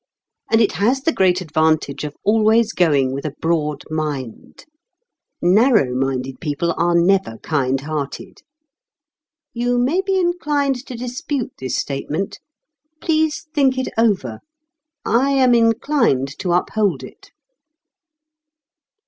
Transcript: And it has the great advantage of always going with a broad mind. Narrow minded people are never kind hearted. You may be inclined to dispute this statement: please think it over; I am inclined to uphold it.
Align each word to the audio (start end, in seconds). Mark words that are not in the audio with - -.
And 0.51 0.61
it 0.61 0.71
has 0.71 1.01
the 1.01 1.13
great 1.13 1.41
advantage 1.41 2.03
of 2.03 2.15
always 2.23 2.73
going 2.73 3.13
with 3.13 3.23
a 3.23 3.35
broad 3.39 3.83
mind. 3.91 4.65
Narrow 5.43 5.93
minded 5.93 6.39
people 6.41 6.73
are 6.75 6.95
never 6.95 7.37
kind 7.43 7.79
hearted. 7.81 8.41
You 9.53 9.77
may 9.77 10.01
be 10.01 10.19
inclined 10.19 10.87
to 10.87 10.95
dispute 10.97 11.51
this 11.59 11.77
statement: 11.77 12.39
please 12.99 13.43
think 13.53 13.77
it 13.77 13.89
over; 13.95 14.39
I 15.05 15.33
am 15.33 15.53
inclined 15.53 16.29
to 16.39 16.51
uphold 16.51 17.03
it. 17.03 17.29